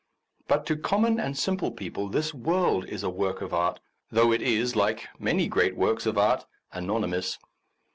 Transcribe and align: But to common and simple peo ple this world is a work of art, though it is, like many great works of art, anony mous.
But 0.47 0.65
to 0.65 0.77
common 0.77 1.19
and 1.19 1.37
simple 1.37 1.69
peo 1.71 1.91
ple 1.91 2.09
this 2.09 2.33
world 2.33 2.87
is 2.89 3.03
a 3.03 3.09
work 3.11 3.39
of 3.39 3.53
art, 3.53 3.79
though 4.09 4.31
it 4.31 4.41
is, 4.41 4.75
like 4.75 5.07
many 5.19 5.47
great 5.47 5.75
works 5.77 6.07
of 6.07 6.17
art, 6.17 6.43
anony 6.73 7.05
mous. 7.09 7.37